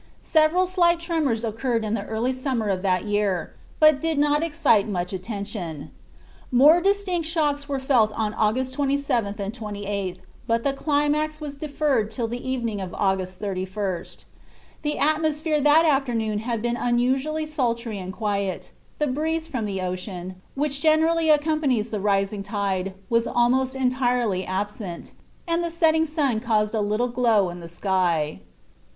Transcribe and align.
Several 0.23 0.65
slight 0.65 0.99
tremors 0.99 1.43
occurred 1.45 1.85
in 1.85 1.93
the 1.93 2.05
early 2.07 2.33
summer 2.33 2.69
of 2.69 2.81
that 2.81 3.03
year, 3.05 3.53
but 3.79 4.01
did 4.01 4.17
not 4.17 4.41
excite 4.41 4.87
much 4.87 5.13
attention. 5.13 5.91
More 6.51 6.81
distinct 6.81 7.27
shocks 7.27 7.69
were 7.69 7.77
felt 7.77 8.11
on 8.13 8.33
August 8.33 8.75
27th 8.75 9.39
and 9.39 9.53
28th, 9.53 10.21
but 10.47 10.63
the 10.63 10.73
climax 10.73 11.39
was 11.39 11.55
deferred 11.55 12.09
till 12.09 12.27
the 12.27 12.41
evening 12.43 12.81
of 12.81 12.95
August 12.95 13.39
31st. 13.39 14.25
The 14.81 14.97
atmosphere 14.97 15.61
that 15.61 15.85
afternoon 15.85 16.39
had 16.39 16.63
been 16.63 16.77
unusually 16.77 17.45
sultry 17.45 17.99
and 17.99 18.11
quiet, 18.11 18.71
the 18.97 19.05
breeze 19.05 19.45
from 19.45 19.65
the 19.65 19.81
ocean, 19.81 20.41
which 20.55 20.81
generally 20.81 21.29
accompanies 21.29 21.91
the 21.91 21.99
rising 21.99 22.41
tide, 22.41 22.95
was 23.07 23.27
almost 23.27 23.75
entirely 23.75 24.47
absent, 24.47 25.13
and 25.47 25.63
the 25.63 25.69
setting 25.69 26.07
sun 26.07 26.39
caused 26.39 26.73
a 26.73 26.81
little 26.81 27.07
glow 27.07 27.51
in 27.51 27.59
the 27.59 27.67
sky. 27.67 28.39